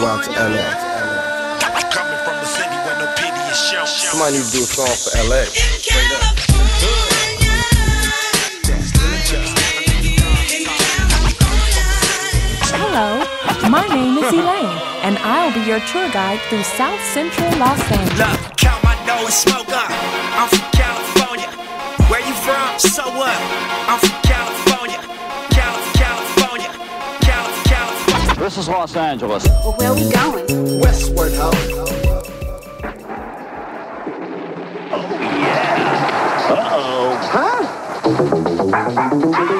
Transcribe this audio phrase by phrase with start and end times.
[0.00, 0.68] go out to LA.
[1.90, 3.86] Coming from a city where no pity is shown.
[3.86, 5.44] Somebody need to do a song for LA.
[5.48, 6.36] Straight up.
[12.76, 13.24] Hello,
[13.70, 18.18] my name is Elaine, and I'll be your tour guide through South Central Los Angeles.
[18.18, 19.90] Look, count my nose, smoke up.
[20.36, 21.48] I'm from California.
[22.08, 22.78] Where you from?
[22.78, 23.36] So what?
[23.88, 24.25] I'm from
[28.56, 29.44] This is Los Angeles.
[29.46, 30.80] Well, where are we going?
[30.80, 31.50] Westward Ho.
[34.92, 35.10] Oh,
[39.30, 39.55] yeah,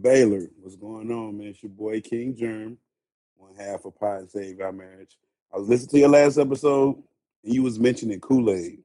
[0.00, 1.48] Baylor, what's going on, man?
[1.48, 2.76] It's your boy King Jerm,
[3.36, 5.18] one half of and Save Our Marriage.
[5.52, 7.02] I was listening to your last episode,
[7.44, 8.78] and you was mentioning Kool-Aid.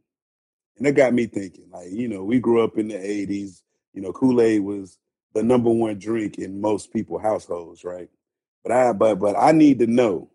[0.78, 3.62] And that got me thinking, like, you know, we grew up in the 80s.
[3.94, 4.98] You know, Kool-Aid was
[5.34, 8.10] the number one drink in most people's households, right?
[8.64, 10.30] But I but but I need to know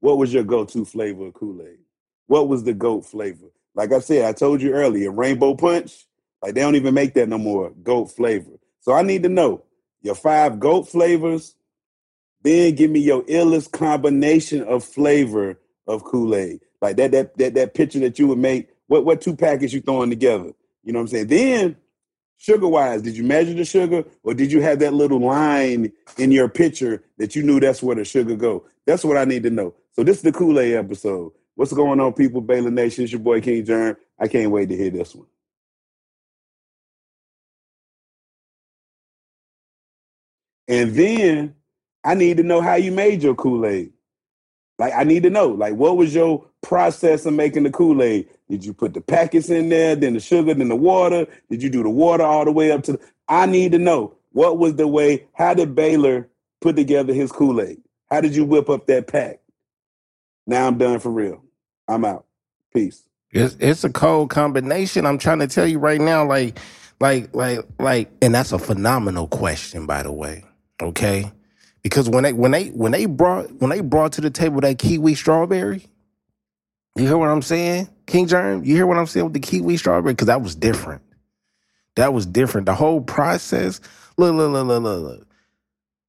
[0.00, 1.78] what was your go-to flavor of Kool-Aid?
[2.26, 3.46] What was the goat flavor?
[3.74, 6.06] Like I said, I told you earlier, rainbow punch,
[6.42, 8.58] like they don't even make that no more, goat flavor.
[8.80, 9.64] So I need to know
[10.02, 11.54] your five goat flavors,
[12.42, 16.60] then give me your illest combination of flavor of Kool-Aid.
[16.80, 19.80] Like that that that that picture that you would make, what what two packets you
[19.80, 20.52] throwing together?
[20.84, 21.26] You know what I'm saying?
[21.26, 21.76] Then
[22.36, 26.30] sugar wise, did you measure the sugar or did you have that little line in
[26.30, 28.64] your picture that you knew that's where the sugar go?
[28.86, 29.74] That's what I need to know.
[29.92, 31.32] So this is the Kool-Aid episode.
[31.56, 32.40] What's going on, people?
[32.40, 33.96] Baylor Nation, it's your boy King Jerm.
[34.18, 35.26] I can't wait to hear this one.
[40.68, 41.54] And then
[42.04, 43.92] I need to know how you made your Kool-Aid.
[44.78, 48.28] Like I need to know, like what was your process of making the Kool-Aid?
[48.48, 51.26] Did you put the packets in there, then the sugar, then the water?
[51.50, 54.14] Did you do the water all the way up to the I need to know
[54.32, 56.28] what was the way, how did Baylor
[56.60, 57.80] put together his Kool-Aid?
[58.10, 59.40] How did you whip up that pack?
[60.46, 61.42] Now I'm done for real.
[61.88, 62.26] I'm out.
[62.72, 63.04] Peace.
[63.30, 65.04] It's it's a cold combination.
[65.04, 66.58] I'm trying to tell you right now, like,
[67.00, 70.44] like, like, like, and that's a phenomenal question, by the way.
[70.80, 71.30] Okay,
[71.82, 74.78] because when they when they when they brought when they brought to the table that
[74.78, 75.86] kiwi strawberry,
[76.96, 78.64] you hear what I'm saying, King Jerm?
[78.66, 80.14] You hear what I'm saying with the kiwi strawberry?
[80.14, 81.02] Because that was different.
[81.96, 82.66] That was different.
[82.66, 83.80] The whole process.
[84.16, 85.26] Look, look, look, look, look, look.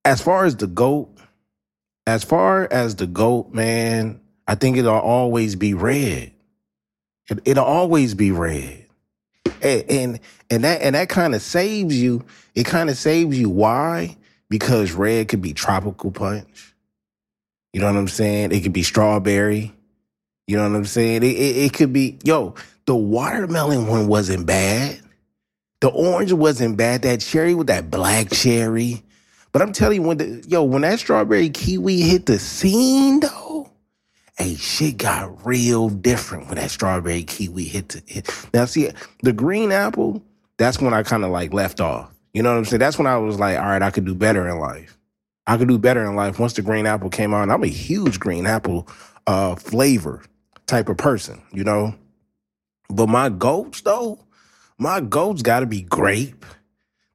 [0.05, 1.15] As far as the goat,
[2.05, 6.31] as far as the goat, man, I think it'll always be red.
[7.29, 8.85] It, it'll always be red.
[9.61, 10.19] And and,
[10.49, 12.25] and that and that kind of saves you.
[12.55, 13.49] It kind of saves you.
[13.49, 14.17] Why?
[14.49, 16.75] Because red could be tropical punch.
[17.73, 18.51] You know what I'm saying?
[18.51, 19.73] It could be strawberry.
[20.47, 21.23] You know what I'm saying?
[21.23, 22.55] It, it, it could be, yo,
[22.85, 24.99] the watermelon one wasn't bad.
[25.81, 27.03] The orange wasn't bad.
[27.03, 29.03] That cherry with that black cherry.
[29.51, 33.69] But I'm telling you, when the yo, when that strawberry kiwi hit the scene though,
[34.37, 38.47] hey, shit got real different when that strawberry kiwi hit the hit.
[38.53, 38.89] Now, see,
[39.23, 40.23] the green apple,
[40.57, 42.11] that's when I kind of like left off.
[42.33, 42.79] You know what I'm saying?
[42.79, 44.97] That's when I was like, all right, I could do better in life.
[45.47, 47.49] I could do better in life once the green apple came out.
[47.49, 48.87] I'm a huge green apple
[49.25, 50.23] uh flavor
[50.67, 51.95] type of person, you know.
[52.89, 54.19] But my goats though,
[54.77, 56.45] my goats got to be grape,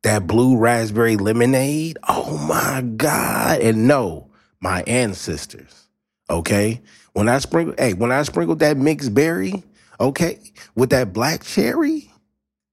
[0.02, 1.98] that blue raspberry lemonade.
[2.08, 3.60] Oh my god!
[3.60, 5.88] And no, my ancestors.
[6.28, 6.80] Okay,
[7.12, 9.62] when I sprinkle, hey, when I sprinkled that mixed berry,
[10.00, 10.40] okay,
[10.74, 12.10] with that black cherry,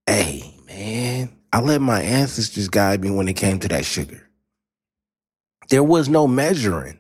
[0.07, 4.27] hey man, I let my ancestors guide me when it came to that sugar.
[5.69, 6.99] There was no measuring.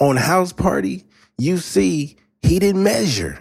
[0.00, 1.04] On house party,
[1.38, 3.38] you see, he didn't measure.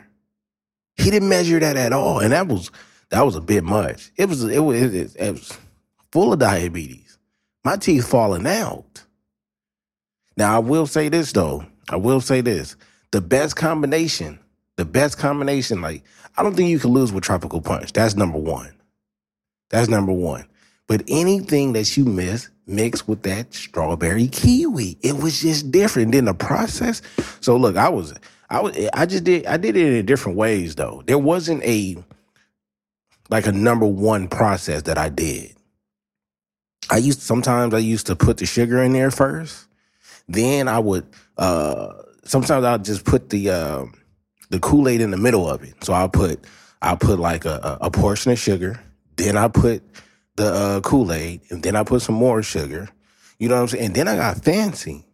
[0.96, 2.72] He didn't measure that at all, and that was
[3.10, 4.12] that was a bit much.
[4.18, 5.58] It was it was it, it was
[6.12, 7.18] full of diabetes.
[7.64, 9.04] My teeth falling out.
[10.38, 11.66] Now I will say this though.
[11.90, 12.76] I will say this:
[13.12, 14.40] the best combination,
[14.76, 15.82] the best combination.
[15.82, 16.04] Like
[16.38, 17.94] I don't think you can lose with tropical punch.
[17.94, 18.74] That's number one.
[19.72, 20.46] That's number one.
[20.88, 24.98] But anything that you miss, mix with that strawberry kiwi.
[25.02, 26.12] It was just different.
[26.12, 27.02] Then the process.
[27.40, 28.14] So look, I was,
[28.50, 31.04] I was, I just did, I did it in different ways though.
[31.06, 31.98] There wasn't a,
[33.30, 35.56] like a number one process that I did.
[36.90, 39.68] I used sometimes I used to put the sugar in there first.
[40.28, 41.06] Then I would
[41.38, 41.94] uh
[42.26, 43.86] sometimes I'll just put the uh,
[44.50, 45.84] the Kool-Aid in the middle of it.
[45.84, 46.44] So I'll put
[46.82, 48.80] I'll put like a, a portion of sugar,
[49.22, 49.84] then I put
[50.36, 52.90] the uh, Kool-Aid, and then I put some more sugar.
[53.40, 53.86] You know what I'm saying?
[53.86, 55.06] And then I got fancy.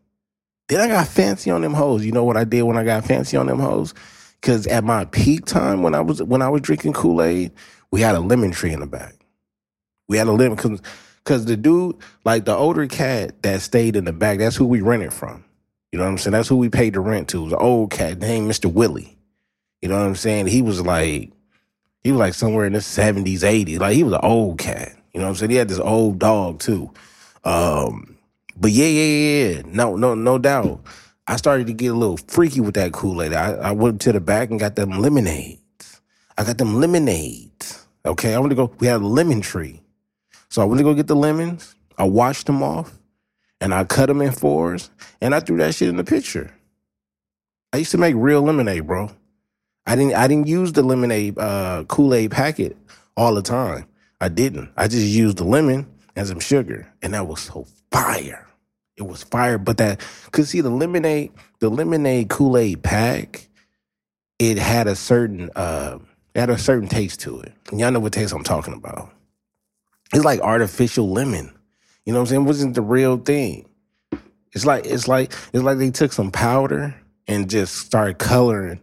[0.68, 2.06] Then I got fancy on them hoes.
[2.06, 3.94] You know what I did when I got fancy on them hoes?
[4.42, 7.51] Cause at my peak time when I was when I was drinking Kool-Aid,
[7.92, 9.15] we had a lemon tree in the back.
[10.07, 10.81] We had a lemon cause,
[11.24, 14.81] cause the dude, like the older cat that stayed in the back, that's who we
[14.81, 15.44] rented from.
[15.92, 16.33] You know what I'm saying?
[16.33, 17.39] That's who we paid the rent to.
[17.39, 18.71] It was an old cat named Mr.
[18.71, 19.18] Willie.
[19.81, 20.48] You know what I'm saying?
[20.48, 21.31] He was like,
[22.07, 23.81] he was like somewhere in the 70s, 80s.
[23.81, 24.95] Like he was an old cat.
[25.13, 25.51] You know what I'm saying?
[25.51, 26.89] He had this old dog too.
[27.44, 28.18] Um,
[28.56, 29.62] but yeah, yeah, yeah.
[29.65, 30.80] No, no, no doubt.
[31.27, 33.33] I started to get a little freaky with that Kool-Aid.
[33.33, 36.00] I, I went to the back and got them lemonades.
[36.38, 37.86] I got them lemonades.
[38.06, 38.71] Okay, I want to go.
[38.80, 39.81] We had a lemon tree,
[40.48, 41.75] so I went to go get the lemons.
[41.98, 42.98] I washed them off,
[43.59, 46.54] and I cut them in fours, and I threw that shit in the pitcher.
[47.74, 49.12] I used to make real lemonade, bro.
[49.88, 50.16] I didn't.
[50.16, 52.75] I didn't use the lemonade uh, Kool Aid packet
[53.16, 53.88] all the time.
[54.19, 54.69] I didn't.
[54.75, 58.45] I just used the lemon and some sugar, and that was so fire.
[58.98, 59.57] It was fire.
[59.57, 60.01] But that,
[60.31, 63.48] cause see, the lemonade, the lemonade Kool Aid pack,
[64.39, 66.00] it had a certain, uh,
[66.36, 67.54] had a certain taste to it.
[67.72, 69.10] And y'all know what taste I'm talking about.
[70.13, 71.54] It's like artificial lemon.
[72.06, 72.42] You know what I'm saying?
[72.42, 73.69] It wasn't the real thing.
[74.51, 76.95] It's like it's like it's like they took some powder
[77.28, 78.81] and just started coloring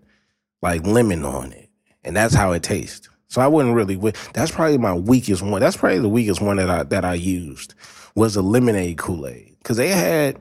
[0.65, 1.69] like lemon on it,
[2.03, 3.09] and that's how it tastes.
[3.29, 3.97] So I wouldn't really.
[4.33, 5.61] That's probably my weakest one.
[5.61, 7.75] That's probably the weakest one that I that I used
[8.17, 10.41] was the lemonade Kool Aid because they had.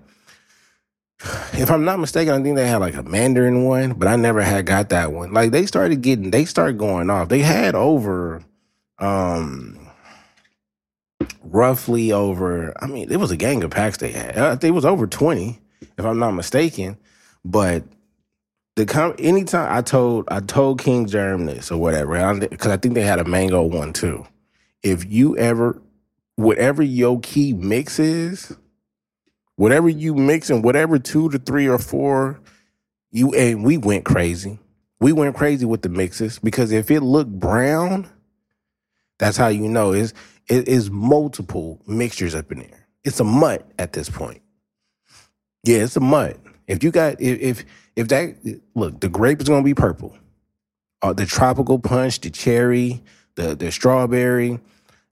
[1.54, 4.42] If I'm not mistaken, I think they had like a Mandarin one, but I never
[4.42, 5.32] had got that one.
[5.34, 7.30] Like they started getting, they started going off.
[7.30, 8.44] They had over,
[9.00, 9.88] um,
[11.42, 12.74] roughly over.
[12.82, 14.38] I mean, it was a gang of packs they had.
[14.38, 15.62] I think it was over twenty,
[15.98, 16.98] if I'm not mistaken.
[17.46, 17.84] But
[18.76, 22.96] the com- anytime I told I told King Jerm this or whatever, because I think
[22.96, 24.26] they had a mango one too.
[24.82, 25.82] If you ever,
[26.36, 28.56] whatever your key mix is,
[29.56, 32.40] whatever you mix and whatever two to three or four,
[33.12, 34.60] you and we went crazy.
[35.00, 38.10] We went crazy with the mixes because if it looked brown,
[39.20, 40.14] that's how you know it's
[40.48, 42.88] it is multiple mixtures up in there.
[43.04, 44.42] It's a mutt at this point.
[45.64, 46.38] Yeah, it's a mutt.
[46.74, 47.66] If you got if
[47.96, 48.36] if, that
[48.74, 50.18] look, the grape is gonna be purple.
[51.04, 53.04] Uh, the tropical punch, the cherry,
[53.36, 54.60] the the strawberry,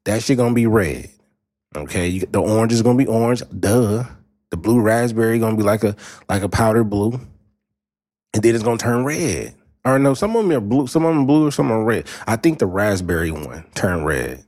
[0.05, 1.09] that shit gonna be red.
[1.75, 3.43] Okay, you, the orange is gonna be orange.
[3.57, 4.05] Duh.
[4.49, 5.95] The blue raspberry gonna be like a
[6.27, 7.13] like a powder blue,
[8.33, 9.53] and then it's gonna turn red.
[9.85, 11.85] Or no, some of them are blue, some of them blue, or some of them
[11.85, 12.07] red.
[12.27, 14.43] I think the raspberry one turned red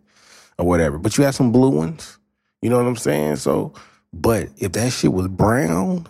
[0.57, 0.98] or whatever.
[0.98, 2.18] But you have some blue ones.
[2.62, 3.38] You know what I'm saying?
[3.38, 3.74] So,
[4.12, 6.07] but if that shit was brown,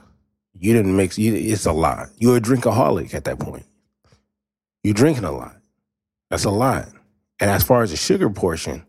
[0.59, 1.17] you didn't mix.
[1.17, 2.09] You, it's a lot.
[2.17, 3.65] You're a drinkaholic at that point.
[4.83, 5.55] You're drinking a lot.
[6.29, 6.89] That's a lot.
[7.39, 8.85] And as far as the sugar portion,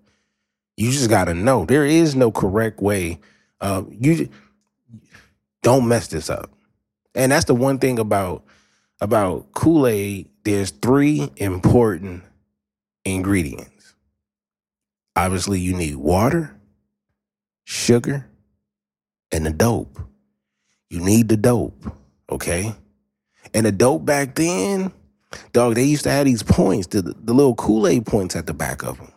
[0.76, 3.20] you just got to know there is no correct way.
[3.61, 4.28] Uh, you
[5.62, 6.50] don't mess this up.
[7.14, 8.44] And that's the one thing about
[9.00, 10.28] about Kool Aid.
[10.44, 12.22] There's three important
[13.05, 13.94] ingredients.
[15.16, 16.56] Obviously, you need water,
[17.64, 18.26] sugar,
[19.30, 19.99] and the dope.
[20.95, 21.93] You need the dope,
[22.31, 22.73] okay?
[23.53, 24.93] And the dope back then,
[25.53, 28.55] dog, they used to have these points, the, the little Kool Aid points at the
[28.55, 29.11] back of them.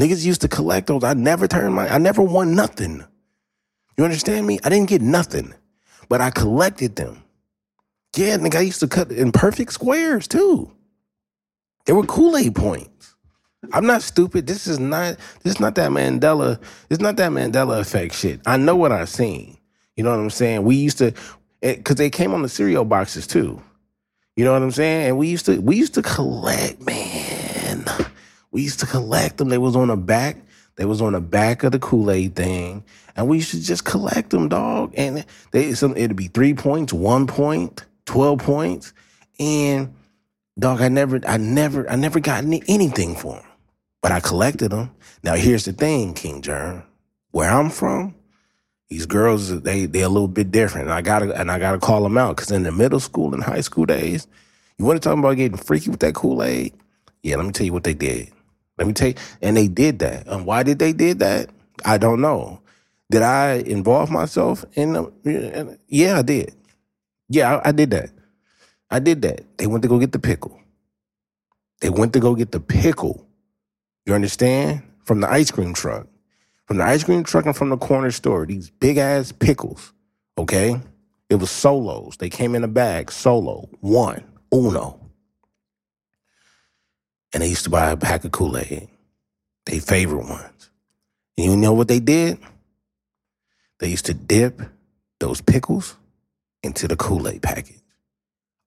[0.00, 1.04] Niggas used to collect those.
[1.04, 3.04] I never turned my, I never won nothing.
[3.98, 4.58] You understand me?
[4.64, 5.52] I didn't get nothing,
[6.08, 7.22] but I collected them.
[8.16, 10.72] Yeah, nigga, I used to cut in perfect squares too.
[11.84, 13.14] They were Kool Aid points.
[13.74, 14.46] I'm not stupid.
[14.46, 15.18] This is not.
[15.42, 16.58] This is not that Mandela.
[16.88, 18.40] It's not that Mandela effect shit.
[18.46, 19.57] I know what I've seen.
[19.98, 20.62] You know what I'm saying?
[20.62, 21.12] We used to,
[21.60, 23.60] because they came on the cereal boxes too.
[24.36, 25.08] You know what I'm saying?
[25.08, 27.84] And we used to, we used to collect, man.
[28.52, 29.48] We used to collect them.
[29.48, 30.36] They was on the back.
[30.76, 32.84] They was on the back of the Kool Aid thing,
[33.16, 34.94] and we used to just collect them, dog.
[34.96, 38.92] And they, some, it'd be three points, one point, twelve points,
[39.40, 39.92] and
[40.56, 40.80] dog.
[40.80, 43.46] I never, I never, I never got any, anything for them,
[44.00, 44.92] but I collected them.
[45.24, 46.84] Now here's the thing, King Jerm.
[47.32, 48.14] Where I'm from,
[48.88, 50.88] these girls they they a little bit different.
[50.88, 53.42] And I gotta and I gotta call them out because in the middle school and
[53.42, 54.26] high school days,
[54.78, 56.72] you want to talk about getting freaky with that Kool Aid?
[57.22, 58.30] Yeah, let me tell you what they did.
[58.78, 60.26] Let me tell you, and they did that.
[60.26, 61.50] And why did they did that?
[61.84, 62.60] I don't know.
[63.10, 65.78] Did I involve myself in them?
[65.88, 66.54] Yeah, I did.
[67.28, 68.10] Yeah, I, I did that.
[68.90, 69.58] I did that.
[69.58, 70.60] They went to go get the pickle.
[71.80, 73.26] They went to go get the pickle.
[74.06, 74.82] You understand?
[75.04, 76.06] From the ice cream truck.
[76.68, 79.94] From the ice cream truck and from the corner store, these big ass pickles,
[80.36, 80.78] okay?
[81.30, 82.18] It was solos.
[82.18, 84.22] They came in a bag, solo, one,
[84.54, 85.00] uno.
[87.32, 88.88] And they used to buy a pack of Kool Aid,
[89.64, 90.70] they favorite ones.
[91.38, 92.38] And you know what they did?
[93.80, 94.60] They used to dip
[95.20, 95.96] those pickles
[96.62, 97.80] into the Kool Aid package.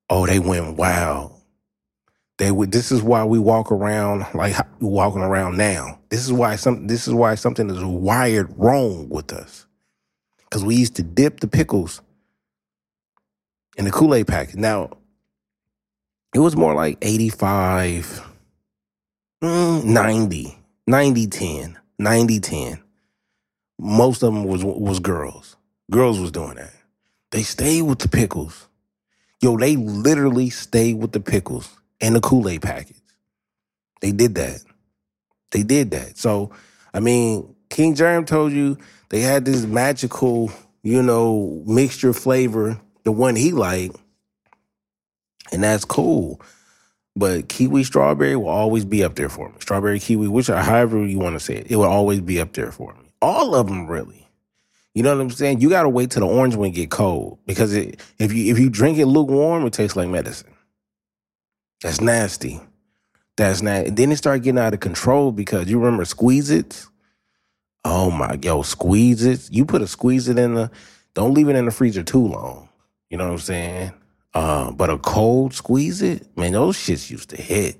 [0.09, 1.40] Oh, they went wild.
[2.41, 2.71] They would.
[2.71, 5.99] This is why we walk around like walking around now.
[6.09, 6.87] This is why some.
[6.87, 9.67] This is why something is wired wrong with us.
[10.39, 12.01] Because we used to dip the pickles
[13.77, 14.55] in the Kool Aid packet.
[14.55, 14.89] Now,
[16.33, 18.27] it was more like 85,
[19.43, 20.57] mm, 90,
[20.87, 22.83] 90 10, 90 10.
[23.77, 25.57] Most of them was was girls.
[25.91, 26.73] Girls was doing that.
[27.29, 28.67] They stayed with the pickles.
[29.41, 33.01] Yo, they literally stayed with the pickles and the Kool Aid packets.
[34.01, 34.61] They did that.
[35.51, 36.17] They did that.
[36.17, 36.51] So,
[36.93, 38.77] I mean, King Jerm told you
[39.09, 40.51] they had this magical,
[40.83, 43.95] you know, mixture flavor, the one he liked,
[45.51, 46.41] and that's cool.
[47.15, 49.55] But kiwi strawberry will always be up there for me.
[49.59, 52.53] Strawberry kiwi, which uh, however you want to say it, it will always be up
[52.53, 53.11] there for me.
[53.21, 54.27] All of them, really.
[54.93, 55.61] You know what I'm saying?
[55.61, 58.69] You gotta wait till the orange one get cold because it, if you if you
[58.69, 60.50] drink it lukewarm, it tastes like medicine.
[61.81, 62.59] That's nasty.
[63.37, 63.95] That's not.
[63.95, 66.85] Then it started getting out of control because you remember squeeze it.
[67.83, 69.49] Oh my, yo, squeeze it.
[69.51, 70.71] You put a squeeze it in the.
[71.13, 72.69] Don't leave it in the freezer too long.
[73.09, 73.93] You know what I'm saying?
[74.33, 77.77] Uh, but a cold squeeze it, man, those shits used to hit.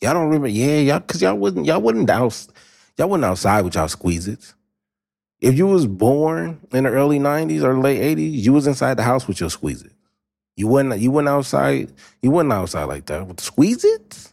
[0.00, 0.48] Y'all don't remember?
[0.48, 2.46] Yeah, y'all, cause y'all wasn't y'all wasn't out,
[2.98, 4.54] y'all wasn't outside with y'all squeeze it.
[5.40, 9.04] If you was born in the early '90s or late '80s, you was inside the
[9.04, 9.92] house with your squeeze it.
[10.56, 11.92] You wasn't you went outside.
[12.22, 14.32] You wasn't outside like that squeeze it.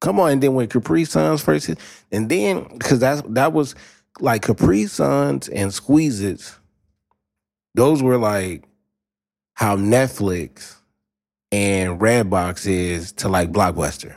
[0.00, 1.78] Come on, and then when Capri Suns first hit,
[2.10, 3.74] and then because that's that was
[4.18, 6.58] like Capri Suns and Squeeze Its,
[7.74, 8.64] those were like
[9.54, 10.76] how Netflix
[11.52, 14.14] and Redbox is to like Blockbuster.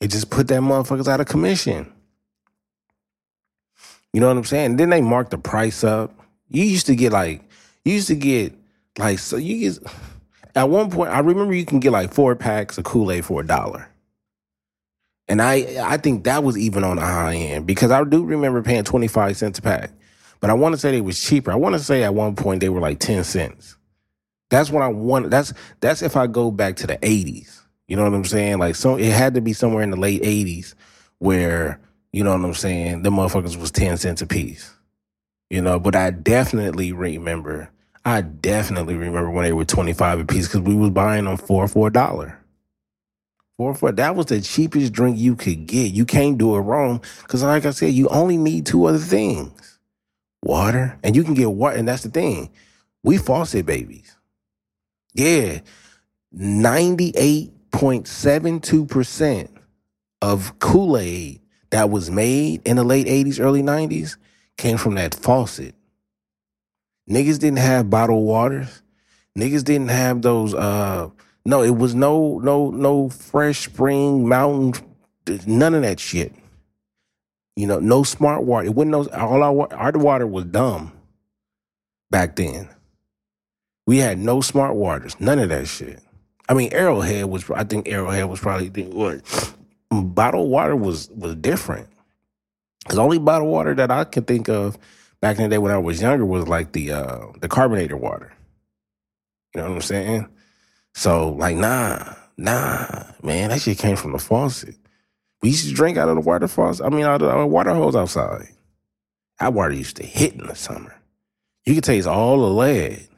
[0.00, 1.92] It just put that motherfuckers out of commission.
[4.12, 4.76] You know what I'm saying?
[4.76, 6.12] Then they marked the price up.
[6.48, 7.42] You used to get like,
[7.84, 8.54] you used to get
[8.98, 9.78] like, so you get,
[10.54, 13.40] at one point, I remember you can get like four packs of Kool Aid for
[13.40, 13.88] a dollar.
[15.28, 18.62] And I, I think that was even on the high end because I do remember
[18.62, 19.92] paying 25 cents a pack.
[20.40, 21.52] But I want to say they was cheaper.
[21.52, 23.76] I want to say at one point they were like 10 cents.
[24.48, 25.30] That's what I want.
[25.30, 27.60] That's that's if I go back to the 80s.
[27.86, 28.58] You know what I'm saying?
[28.58, 30.74] Like so it had to be somewhere in the late 80s
[31.18, 31.80] where,
[32.12, 34.74] you know what I'm saying, the motherfuckers was 10 cents a piece.
[35.48, 37.70] You know, but I definitely remember,
[38.04, 41.68] I definitely remember when they were 25 a piece because we was buying them for
[41.68, 42.40] for a dollar.
[43.60, 45.92] Four for that was the cheapest drink you could get.
[45.92, 49.78] You can't do it wrong because, like I said, you only need two other things:
[50.42, 51.76] water, and you can get water.
[51.76, 52.50] And that's the thing,
[53.02, 54.16] we faucet babies.
[55.12, 55.60] Yeah,
[56.32, 59.50] ninety-eight point seven two percent
[60.22, 64.16] of Kool Aid that was made in the late '80s, early '90s
[64.56, 65.74] came from that faucet.
[67.10, 68.82] Niggas didn't have bottled waters.
[69.36, 70.54] Niggas didn't have those.
[70.54, 71.10] uh
[71.44, 74.86] No, it was no, no, no fresh spring mountain.
[75.46, 76.32] None of that shit.
[77.56, 78.66] You know, no smart water.
[78.66, 79.06] It wasn't no.
[79.08, 80.92] All our our water was dumb
[82.10, 82.68] back then.
[83.86, 85.18] We had no smart waters.
[85.20, 86.00] None of that shit.
[86.48, 87.50] I mean, Arrowhead was.
[87.50, 89.54] I think Arrowhead was probably the what.
[89.90, 91.88] Bottled water was was different.
[92.88, 94.78] Cause only bottled water that I can think of
[95.20, 98.32] back in the day when I was younger was like the uh the carbonated water.
[99.54, 100.28] You know what I'm saying?
[100.94, 104.76] So like, nah, nah, man, that shit came from the faucet.
[105.42, 106.84] We used to drink out of the water faucet.
[106.84, 108.48] I mean, out of the water hose outside.
[109.38, 110.94] That water used to hit in the summer.
[111.64, 113.08] You could taste all the lead.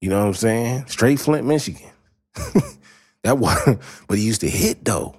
[0.00, 0.86] You know what I'm saying?
[0.88, 1.90] Straight Flint, Michigan.
[3.22, 5.16] that water, but it used to hit though,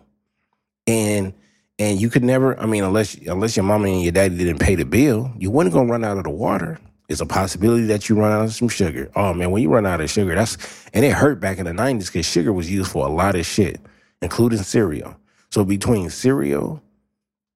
[0.86, 1.34] and
[1.79, 2.60] and you could never.
[2.60, 5.74] I mean, unless unless your mama and your daddy didn't pay the bill, you wasn't
[5.74, 6.79] gonna run out of the water.
[7.08, 9.12] It's a possibility that you run out of some sugar.
[9.15, 10.58] Oh man, when you run out of sugar, that's
[10.94, 13.46] and it hurt back in the '90s because sugar was used for a lot of
[13.46, 13.79] shit,
[14.22, 15.15] including cereal.
[15.51, 16.82] So between cereal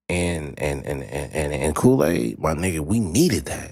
[0.08, 3.72] and and and and, and, and Kool Aid, my nigga, we needed that.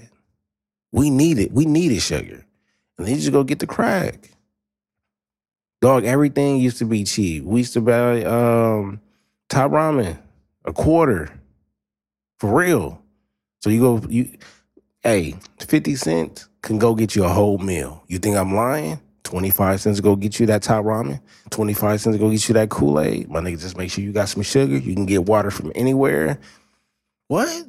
[0.92, 2.44] We needed we needed sugar,
[2.96, 4.30] and then you just go get the crack.
[5.80, 7.44] Dog, everything used to be cheap.
[7.44, 9.00] We used to buy um,
[9.48, 10.18] top ramen
[10.68, 11.30] a quarter
[12.38, 13.02] for real.
[13.60, 14.30] So you go you
[15.02, 18.04] hey, 50 cents can go get you a whole meal.
[18.08, 19.00] You think I'm lying?
[19.24, 21.20] 25 cents to go get you that top ramen.
[21.50, 23.28] 25 cents to go get you that Kool-Aid.
[23.28, 24.76] My nigga, just make sure you got some sugar.
[24.76, 26.38] You can get water from anywhere.
[27.26, 27.66] What?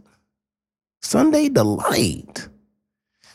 [1.01, 2.47] Sunday Delight.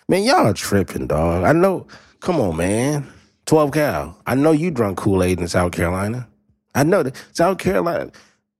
[0.09, 1.45] Man, y'all tripping, dog.
[1.45, 1.87] I know.
[2.21, 3.07] Come on, man.
[3.45, 4.19] 12 Cal.
[4.27, 6.27] I know you drunk Kool-Aid in South Carolina.
[6.75, 8.11] I know that South Carolina.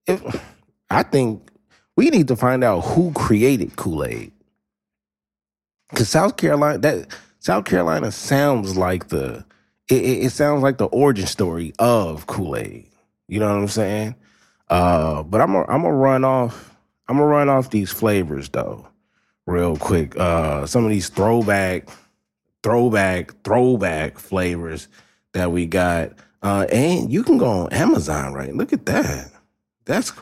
[0.07, 0.23] If
[0.95, 1.51] I think
[1.97, 4.33] we need to find out who created Kool-Aid.
[5.95, 7.09] Cause South Carolina, that
[7.41, 9.45] South Carolina sounds like the
[9.91, 12.87] it, it, it sounds like the origin story of Kool Aid.
[13.29, 14.15] You know what I'm saying?
[14.69, 16.75] Uh, but I'm gonna I'm gonna run off
[17.09, 18.89] I'm gonna run off these flavors though,
[19.47, 20.17] real quick.
[20.19, 21.89] Uh, some of these throwback,
[22.63, 24.89] throwback, throwback flavors
[25.33, 26.13] that we got.
[26.43, 28.55] Uh, and you can go on Amazon, right?
[28.55, 29.31] Look at that.
[29.85, 30.13] That's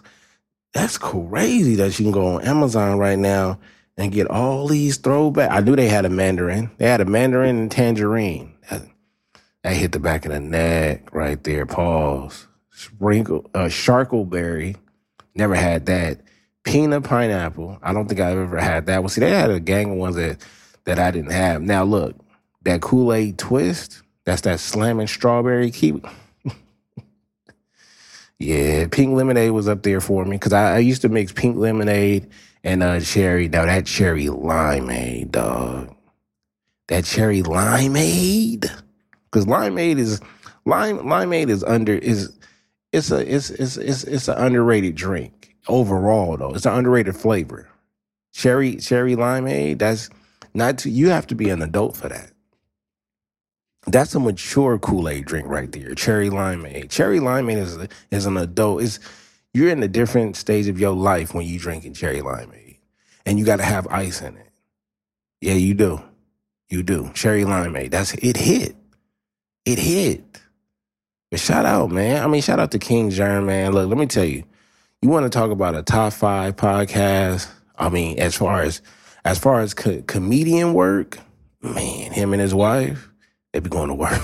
[0.73, 3.59] that's crazy that you can go on Amazon right now
[3.97, 5.50] and get all these throwback.
[5.50, 6.71] I knew they had a mandarin.
[6.79, 8.55] They had a mandarin and tangerine.
[8.71, 8.83] That,
[9.62, 11.67] that hit the back of the neck right there.
[11.67, 12.47] Pause.
[12.71, 14.76] Sprinkle, uh, sharkleberry.
[15.35, 16.21] Never had that.
[16.64, 17.79] Peanut pineapple.
[17.83, 19.02] I don't think I've ever had that.
[19.02, 20.38] Well, see, they had a gang of ones that
[20.85, 21.62] that I didn't have.
[21.62, 22.17] Now look,
[22.62, 24.02] that Kool Aid twist.
[24.25, 25.71] That's that slamming strawberry.
[25.71, 26.07] Keep.
[28.43, 31.57] Yeah, pink lemonade was up there for me because I, I used to mix pink
[31.57, 32.29] lemonade
[32.65, 33.49] and uh cherry.
[33.49, 35.95] Now that cherry limeade, dog.
[36.89, 38.71] That cherry limeade.
[39.31, 40.21] Because limeade is
[40.65, 42.33] lime limeade is under is
[42.93, 46.55] it's a it's it's it's it's an underrated drink overall though.
[46.55, 47.69] It's an underrated flavor.
[48.33, 50.11] Cherry cherry limeade, that's
[50.55, 52.33] not too, you have to be an adult for that.
[53.93, 55.95] That's a mature Kool-Aid drink right there.
[55.95, 56.91] Cherry limeade.
[56.91, 58.83] Cherry limeade is a, is an adult.
[58.83, 59.01] Is
[59.53, 62.79] you're in a different stage of your life when you drinking cherry limeade,
[63.27, 64.49] and you got to have ice in it.
[65.43, 66.01] Yeah, you do.
[66.71, 67.11] You do.
[67.13, 67.91] Cherry limeade.
[67.91, 68.37] That's it.
[68.39, 68.77] Hit.
[69.67, 70.41] It hit.
[71.31, 72.23] But shout out, man.
[72.23, 73.73] I mean, shout out to King Jerm, man.
[73.73, 74.45] Look, let me tell you.
[75.03, 77.51] You want to talk about a top five podcast?
[77.77, 78.81] I mean, as far as
[79.25, 81.19] as far as co- comedian work,
[81.61, 83.12] man, him and his wife,
[83.53, 84.21] they be going to work.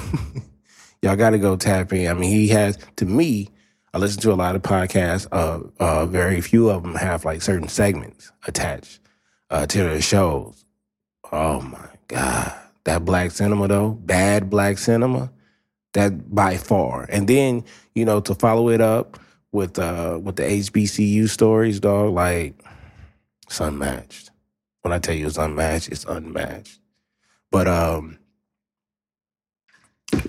[1.03, 2.11] Y'all got to go tap in.
[2.11, 3.49] I mean, he has to me.
[3.95, 5.27] I listen to a lot of podcasts.
[5.31, 9.01] Uh, uh, very few of them have like certain segments attached
[9.51, 10.65] uh, to their shows.
[11.31, 15.31] Oh my god, that black cinema though, bad black cinema,
[15.93, 17.07] that by far.
[17.11, 17.65] And then
[17.95, 19.19] you know to follow it up
[19.53, 22.55] with uh with the HBCU stories, dog, like
[23.47, 24.31] it's unmatched.
[24.83, 26.79] When I tell you it's unmatched, it's unmatched.
[27.51, 28.19] But um,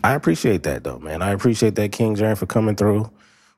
[0.04, 1.22] I appreciate that though, man.
[1.22, 3.12] I appreciate that King Jerm for coming through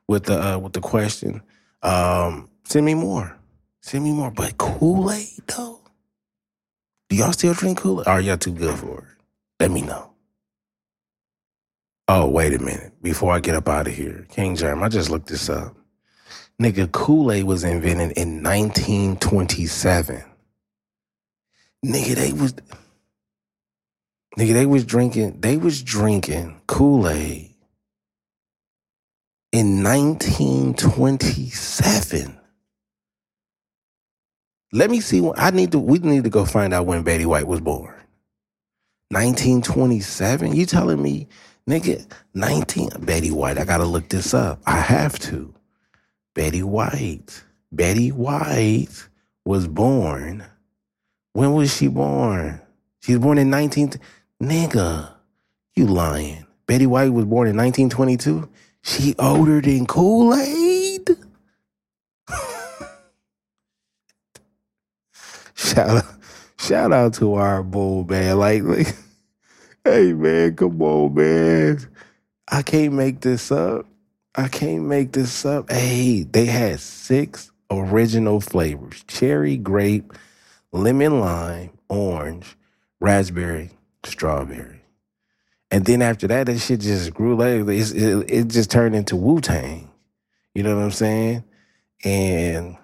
[0.08, 1.42] with the uh, with the question.
[1.82, 3.36] Um, send me more.
[3.80, 4.30] Send me more.
[4.30, 5.80] But Kool Aid though.
[7.08, 8.08] Do y'all still drink Kool Aid?
[8.08, 9.04] Are y'all too good for it?
[9.60, 10.12] Let me know.
[12.08, 12.92] Oh, wait a minute.
[13.02, 15.74] Before I get up out of here, King Jerm, I just looked this up.
[16.60, 20.24] Nigga, Kool Aid was invented in 1927.
[21.86, 22.54] Nigga, they was
[24.38, 27.54] nigga, they was drinking, they was drinking Kool Aid
[29.52, 32.38] in 1927.
[34.72, 35.20] Let me see.
[35.20, 35.78] When, I need to.
[35.78, 37.94] We need to go find out when Betty White was born.
[39.10, 40.54] 1927.
[40.54, 41.28] You telling me,
[41.68, 42.10] nigga?
[42.34, 42.88] 19.
[43.00, 43.58] Betty White.
[43.58, 44.62] I gotta look this up.
[44.66, 45.52] I have to.
[46.34, 47.44] Betty White.
[47.70, 49.08] Betty White
[49.44, 50.46] was born.
[51.34, 52.60] When was she born?
[53.00, 53.92] She was born in 19.
[54.42, 55.08] Nigga,
[55.76, 56.44] you lying.
[56.66, 58.48] Betty White was born in 1922.
[58.82, 61.10] She older than Kool Aid.
[65.54, 66.04] shout out,
[66.58, 68.36] shout out to our bull man.
[68.36, 68.96] Like, like,
[69.84, 71.78] hey man, come on, man.
[72.50, 73.86] I can't make this up.
[74.34, 75.70] I can't make this up.
[75.70, 80.12] Hey, they had six original flavors: cherry, grape,
[80.72, 82.56] lemon, lime, orange,
[82.98, 83.70] raspberry,
[84.04, 84.80] strawberry.
[85.70, 89.16] And then after that, that shit just grew like it's, it, it just turned into
[89.16, 89.90] Wu Tang.
[90.54, 91.44] You know what I'm saying?
[92.04, 92.76] And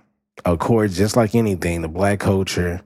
[0.44, 2.80] of course, just like anything, the black culture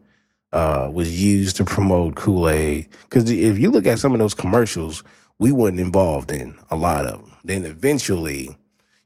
[0.53, 2.89] uh, was used to promote Kool Aid.
[3.03, 5.05] Because if you look at some of those commercials,
[5.39, 7.33] we wasn't involved in a lot of them.
[7.45, 8.57] Then eventually,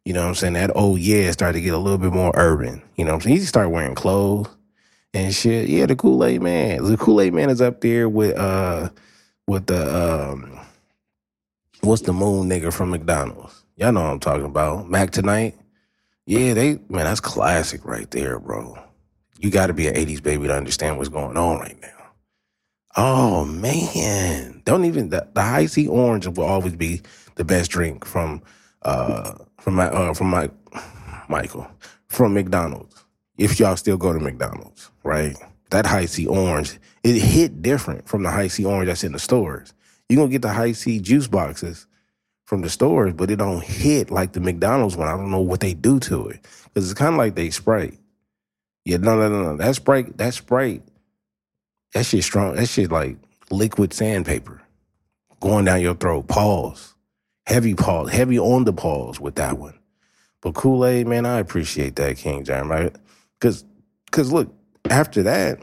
[0.05, 2.33] you know what I'm saying, that oh yeah started to get a little bit more
[2.35, 2.83] urban.
[2.97, 3.37] You know what I'm saying?
[3.37, 4.49] He started wearing clothes
[5.13, 5.69] and shit.
[5.69, 6.83] Yeah, the Kool Aid Man.
[6.85, 8.91] The Kool Aid Man is up there with uh
[9.47, 10.59] with the um
[11.83, 13.65] what's the moon nigga from McDonald's?
[13.77, 14.89] Y'all know what I'm talking about.
[14.89, 15.55] Mac tonight.
[16.27, 18.79] Yeah, they man, that's classic right there, bro.
[19.39, 21.89] You got to be an '80s baby to understand what's going on right now.
[22.97, 27.03] Oh man, don't even the, the Hi-C orange will always be
[27.37, 28.43] the best drink from
[28.83, 30.51] uh from my uh from my
[31.29, 31.69] Michael
[32.09, 33.05] from McDonald's.
[33.39, 35.37] If y'all still go to McDonald's, right?
[35.71, 39.75] That Hi-C orange, it hit different from the Hi-C orange that's in the stores.
[40.09, 41.87] You're gonna get the Hi-C juice boxes
[42.45, 45.09] from the stores, but it don't hit like the McDonald's one.
[45.09, 47.99] I don't know what they do to it because it's kind of like they Sprite.
[48.85, 49.57] Yeah, no, no, no, no.
[49.57, 50.83] That Sprite, that Sprite,
[51.93, 52.55] that shit strong.
[52.55, 53.17] That shit like
[53.51, 54.63] liquid sandpaper
[55.41, 56.29] going down your throat.
[56.29, 56.95] Pause,
[57.47, 59.77] heavy pause, heavy on the pause with that one.
[60.41, 62.95] But Kool Aid, man, I appreciate that, King James, right?
[63.41, 63.65] Because,
[64.05, 64.55] because look,
[64.91, 65.61] after that,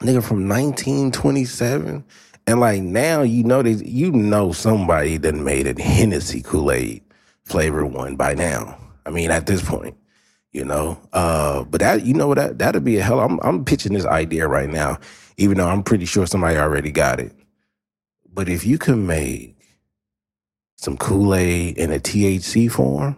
[0.00, 2.04] nigga from 1927,
[2.46, 7.02] and like now, you know, they, you know, somebody that made a Hennessy Kool Aid
[7.44, 8.76] flavor one by now.
[9.06, 9.96] I mean, at this point,
[10.52, 10.98] you know.
[11.12, 13.20] Uh, but that, you know, what that that'd be a hell.
[13.20, 14.98] I'm I'm pitching this idea right now,
[15.36, 17.32] even though I'm pretty sure somebody already got it.
[18.32, 19.56] But if you can make
[20.76, 23.16] some Kool Aid in a THC form,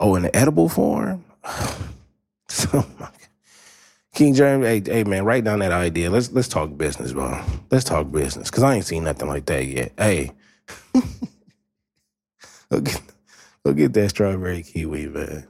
[0.00, 1.24] oh, in an edible form,
[2.48, 3.08] so my.
[4.14, 6.10] King James, hey, hey man, write down that idea.
[6.10, 7.42] Let's let's talk business, bro.
[7.70, 9.92] Let's talk business, cause I ain't seen nothing like that yet.
[9.98, 10.32] Hey,
[12.70, 13.02] go get,
[13.64, 15.48] go get that strawberry kiwi, man.